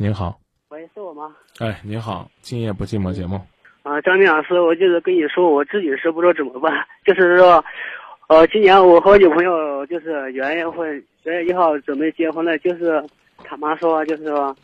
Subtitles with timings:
[0.00, 0.38] 您好，
[0.68, 1.34] 喂，是我吗？
[1.58, 3.34] 哎，您好，今夜不寂寞节目。
[3.82, 6.72] 啊，张明老师，我就是跟你说，我自己是不知道怎么办，
[7.04, 7.64] 就是说，
[8.28, 10.86] 呃，今年我和我女朋友就是元月份
[11.24, 13.04] 元月一号准备结婚了，就是
[13.42, 14.54] 他妈说就是说，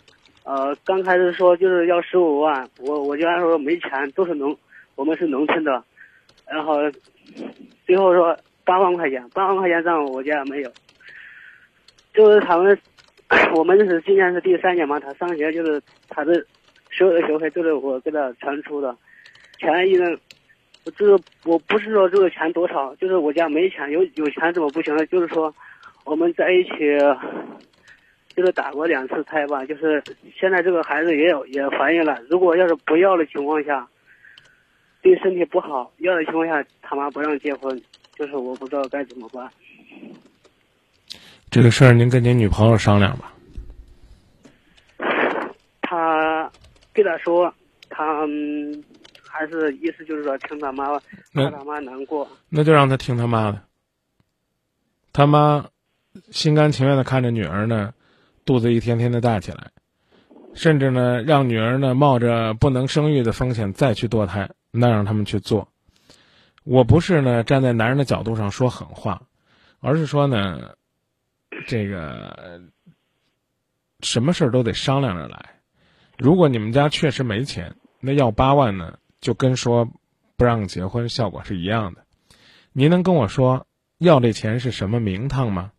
[0.45, 4.57] 呃，刚开始说就是要十五万，我我就按说没钱，都是农，
[4.95, 5.83] 我们是农村的，
[6.47, 6.77] 然后
[7.85, 10.71] 最后说八万块钱，八万块钱账我家没有，
[12.15, 12.79] 就是他们。
[13.55, 16.35] 我们就是今年是第三年嘛，他上学就是他的
[16.91, 18.97] 所有的学费都是我给他全出的，
[19.59, 20.19] 钱一人，
[20.97, 25.05] 就是我不是说这个钱多少，就是我家没钱，有有钱怎么不行呢？
[25.07, 25.55] 就是说
[26.05, 26.71] 我们在一起，
[28.37, 30.03] 就是打过两次胎吧，就是
[30.39, 33.87] 现在这个孩子也有也怀孕了，如果要是不要的情况下，
[35.03, 37.81] 对身体不好，要的情况下他妈不让结婚，
[38.17, 39.49] 就是我不知道该怎么办。
[41.51, 43.33] 这个事儿您跟您女朋友商量吧。
[45.83, 46.51] 他
[46.95, 47.53] 跟他说，
[47.91, 48.27] 他
[49.29, 50.99] 还是意思就是说听他妈，
[51.35, 52.27] 怕他妈难过。
[52.49, 53.61] 那就让他听他妈的。
[55.13, 55.67] 他妈
[56.31, 57.93] 心甘情愿的看着女儿呢，
[58.47, 59.71] 肚子一天天的大起来，
[60.55, 65.69] 甚至呢让女儿呢冒着不能生育的风险再去堕胎，那让他们去做。
[66.63, 69.21] 我不是呢站在男人的角度上说狠话，
[69.81, 70.75] 而是说呢。
[71.69, 72.61] 这个
[74.01, 75.51] 什么事儿都得商量着来。
[76.19, 79.89] 如果你们家确实没钱，那要八万呢，就跟说
[80.37, 82.05] 不让结婚效果是一样的。
[82.73, 83.67] 您能跟我说
[83.99, 85.73] 要这钱是什么名堂吗？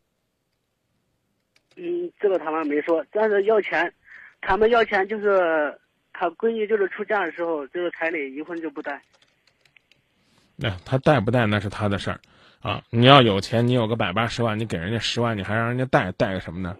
[1.76, 3.94] 嗯，这个他们没说，但是要钱，
[4.42, 5.78] 他们要钱就是
[6.14, 9.02] 他闺女就是出嫁的时候就是彩礼一婚就不带。
[10.56, 12.20] 那他带不带那是他的事儿。
[12.62, 12.82] 啊！
[12.90, 16.76] 你要有钱，你有个百八十万，你给人家十万，你还让人家带带个什么呢？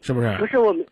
[0.00, 0.34] 是不是？
[0.38, 0.82] 不是我没，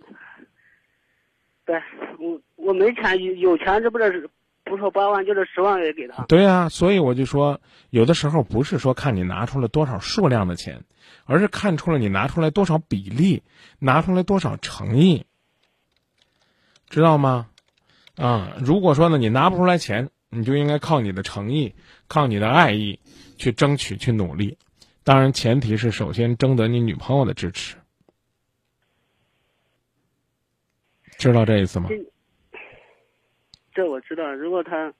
[1.67, 1.77] 对
[2.19, 4.31] 我我没钱，有有钱这不是
[4.65, 6.25] 不说八万，就是十万也给他。
[6.25, 10.85] 对呀，所以我就说，有的时候不是说看你拿出了多少数量的钱，
[11.27, 13.43] 而是看出了你拿出来多少比例，
[13.79, 15.27] 拿出来多少诚意，
[16.89, 17.49] 知道吗？
[18.17, 21.75] 啊，如果说呢，你拿不出来钱，你就应该靠你的诚意，
[22.09, 23.01] 靠你的爱意。
[23.39, 24.57] 去争取，去努力，
[25.05, 27.77] 当然前提是首先征得你女朋友的支持，
[31.19, 31.89] 知道这意思吗？
[33.75, 34.35] 这我知道。
[34.35, 34.93] 如果他，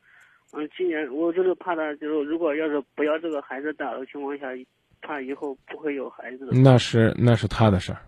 [0.53, 4.47] 嗯，今年我就是怕他，就是如果要是不要这个孩子打的情况下，
[5.01, 6.49] 怕以后不会有孩子。
[6.53, 8.01] 那是那是他的事儿，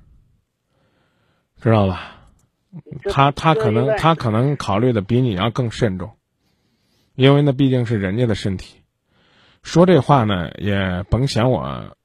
[1.61, 2.17] 知道吧？
[3.05, 6.11] 他他可能他可能考虑的比你要更慎重，
[7.15, 8.83] 因为那毕竟是人家的身体。
[9.63, 11.97] 说这话呢，也甭想我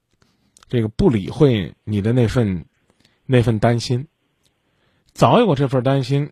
[0.68, 2.66] 这个不理会你的那份
[3.26, 4.08] 那份担心。
[5.14, 6.32] 早有这份担心，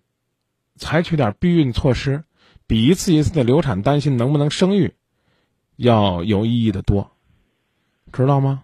[0.75, 2.23] 采取点避孕措施，
[2.67, 4.93] 比一次一次的流产担心能不能生育
[5.75, 7.11] 要有意义的多，
[8.11, 8.63] 知道吗？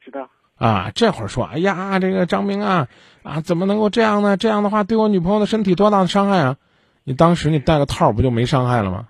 [0.00, 0.28] 知道。
[0.56, 2.88] 啊，这会儿说，哎呀，这个张明啊，
[3.22, 4.36] 啊，怎么能够这样呢？
[4.36, 6.56] 这样的话，对我女朋友的身体多大的伤害啊？
[7.04, 9.08] 你当时你戴个套不就没伤害了吗？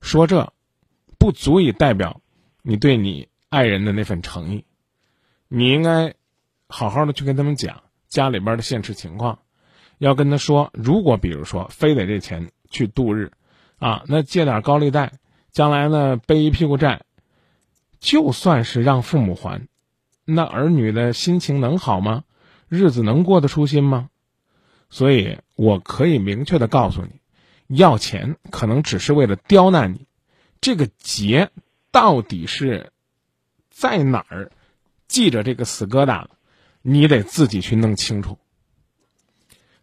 [0.00, 0.52] 说这。
[1.18, 2.22] 不足以代表
[2.62, 4.64] 你对你爱人的那份诚意，
[5.48, 6.14] 你应该
[6.66, 9.38] 好好的去跟他们讲家里边的现实情况，
[9.96, 13.32] 要跟他说，如果比如说非得这钱去度日，
[13.78, 15.12] 啊，那借点高利贷，
[15.52, 17.02] 将来呢背一屁股债，
[18.00, 19.68] 就算是让父母还，
[20.24, 22.24] 那儿女的心情能好吗？
[22.68, 24.10] 日子能过得舒心吗？
[24.90, 30.06] 所以我可以明确的告诉你，要钱可能只是为了刁难你。
[30.60, 31.50] 这个结
[31.92, 32.92] 到底是
[33.70, 34.50] 在哪儿
[35.06, 36.30] 系着这个死疙瘩了？
[36.82, 38.38] 你得自己去弄清楚。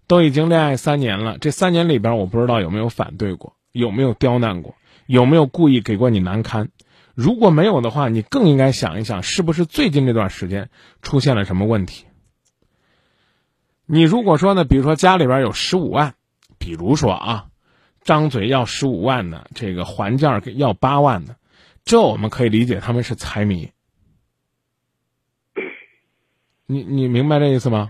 [0.08, 4.76] 都已经恋爱三年了，这三年里边，我不知道有没有反对过，有没有刁难过，
[5.06, 6.70] 有没有故意给过你难堪？
[7.14, 10.70] 如果没有的话，你更应该想一想，是不是最近这段时间
[11.02, 12.06] 出现了什么问题？
[13.86, 16.16] 你如果说呢，比如说家里边有十五万，
[16.58, 17.48] 比如说啊。
[18.04, 21.36] 张嘴要十五万的，这个还价要八万的，
[21.84, 23.72] 这我们可以理解他们是财迷。
[26.68, 27.90] 你你明白这意思吗？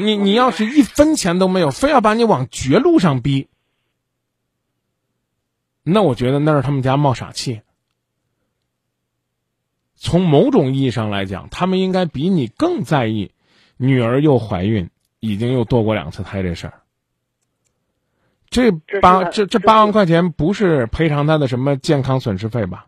[0.00, 3.48] 你你要是一分钱都没有，非要把你往绝路上逼，
[5.82, 7.62] 那我觉得那是他们家冒傻气。
[9.94, 13.32] 从某种意义上来讲，他们应该比你更在意
[13.76, 14.90] 女儿又怀孕，
[15.20, 16.82] 已经又堕过两次胎这事儿。
[18.50, 18.70] 这
[19.00, 22.86] 八这这八万块钱不是赔偿他的什么健康损失费吧？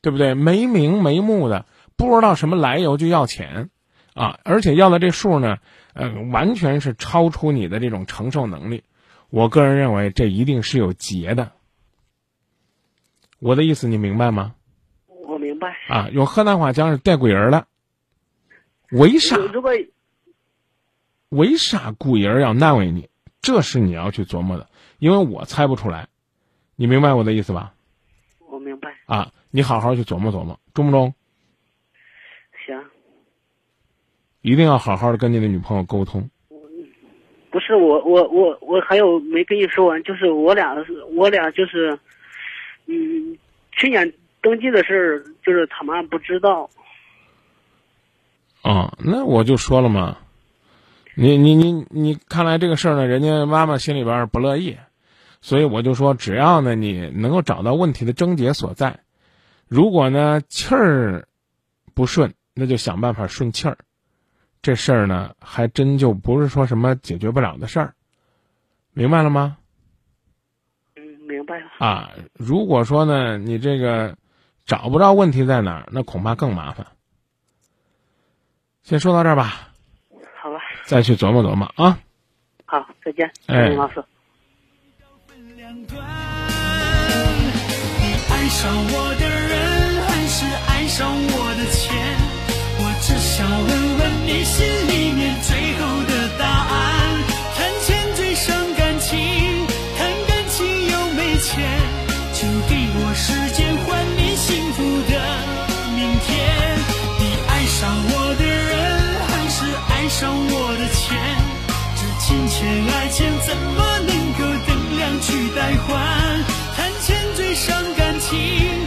[0.00, 0.34] 对不对？
[0.34, 1.64] 没名没目的，
[1.96, 3.70] 不知道什么来由就要钱，
[4.14, 4.38] 啊！
[4.44, 5.58] 而且要的这数呢，
[5.94, 8.84] 呃，完全是超出你的这种承受能力。
[9.30, 11.52] 我个人认为，这一定是有结的。
[13.38, 14.54] 我的意思你明白吗？
[15.08, 15.76] 我明白。
[15.88, 17.66] 啊，用河南话讲是带鬼人了。
[18.90, 19.36] 为啥？
[19.36, 19.72] 如果
[21.28, 23.08] 为啥故人要难为你？
[23.42, 24.68] 这是你要去琢磨的，
[24.98, 26.08] 因为我猜不出来。
[26.76, 27.74] 你明白我的意思吧？
[28.48, 28.96] 我明白。
[29.06, 31.14] 啊，你好好去琢磨琢磨，中不中？
[32.66, 32.84] 行。
[34.46, 36.30] 一定要好好的跟你的女朋友沟通。
[37.50, 40.72] 不是我，我我我还有没跟你说完，就是我俩
[41.16, 41.98] 我俩就是，
[42.86, 43.36] 嗯，
[43.72, 46.70] 去年登记的事儿，就是他妈不知道。
[48.62, 50.18] 啊，那我就说了嘛，
[51.16, 54.76] 你你你你，看来这个事儿呢，人家妈妈心里边不乐意，
[55.40, 59.00] 所以我就说，只要呢你能够找到问题的症结所在，
[59.66, 61.26] 如果呢气儿
[61.94, 63.76] 不顺，那就想办法顺气儿。
[64.62, 67.94] 这事儿呢，还真就不是说什么解决不了的事儿，
[68.92, 69.56] 明白了吗？
[70.96, 71.66] 嗯，明白了。
[71.78, 74.16] 啊，如果说呢，你这个
[74.64, 76.86] 找不着问题在哪儿，那恐怕更麻烦。
[78.82, 79.68] 先说到这儿吧。
[80.40, 80.58] 好吧。
[80.84, 81.98] 再去琢磨琢磨啊。
[82.64, 83.30] 好，再见。
[83.46, 83.68] 哎。
[83.70, 84.02] 老师。
[88.28, 91.94] 爱上我的人，还是爱上我的钱？
[92.78, 93.85] 我只想问问
[94.26, 96.74] 你心里面最后的答案。
[97.54, 99.16] 谈钱最伤感情，
[99.96, 101.62] 谈感情又没钱，
[102.34, 105.14] 请给我时间换你幸福的
[105.94, 106.26] 明天。
[107.20, 108.74] 你爱上我的人，
[109.28, 109.62] 还是
[109.94, 111.16] 爱上我的钱？
[111.94, 112.58] 这金钱
[112.98, 113.78] 爱情怎么
[114.08, 115.94] 能够等量去代换？
[116.74, 118.85] 谈钱最伤感情，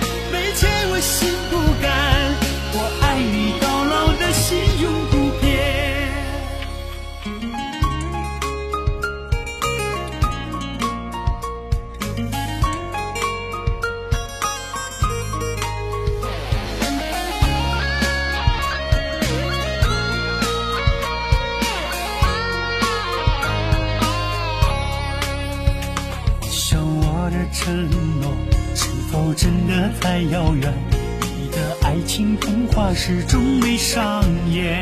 [27.69, 27.87] 承
[28.19, 28.33] 诺，
[28.73, 30.73] 是否真的太遥远？
[31.21, 34.81] 你的爱情童话始终没上演，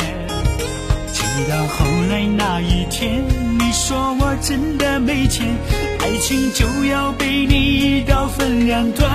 [1.12, 3.22] 直到后来那一天，
[3.60, 5.46] 你说我真的没钱，
[6.00, 9.12] 爱情就要被你一刀分两段。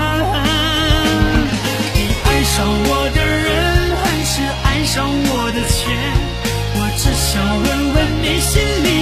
[1.94, 5.96] 你爱上我的人，还是爱上我的钱？
[6.74, 7.32] 我只想
[7.62, 9.01] 问问你心里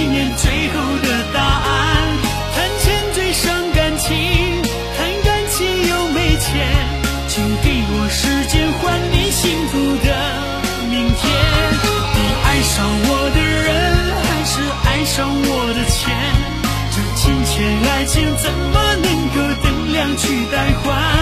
[20.17, 21.20] 去代换？